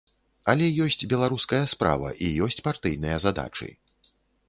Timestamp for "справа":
1.75-2.09